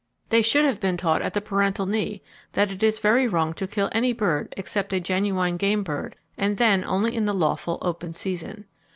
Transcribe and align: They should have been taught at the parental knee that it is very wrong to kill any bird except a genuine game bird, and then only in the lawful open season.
They 0.29 0.41
should 0.41 0.65
have 0.65 0.79
been 0.79 0.97
taught 0.97 1.21
at 1.21 1.33
the 1.35 1.41
parental 1.41 1.85
knee 1.85 2.23
that 2.53 2.71
it 2.71 2.81
is 2.81 2.97
very 2.97 3.27
wrong 3.27 3.53
to 3.53 3.67
kill 3.67 3.87
any 3.91 4.13
bird 4.13 4.51
except 4.57 4.91
a 4.93 4.99
genuine 4.99 5.57
game 5.57 5.83
bird, 5.83 6.15
and 6.39 6.57
then 6.57 6.83
only 6.83 7.15
in 7.15 7.25
the 7.25 7.35
lawful 7.35 7.77
open 7.83 8.13
season. 8.13 8.65